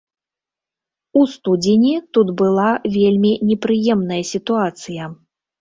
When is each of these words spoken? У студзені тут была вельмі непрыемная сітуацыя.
У 1.19 1.25
студзені 1.33 1.93
тут 2.19 2.31
была 2.41 2.65
вельмі 2.97 3.31
непрыемная 3.51 4.21
сітуацыя. 4.35 5.03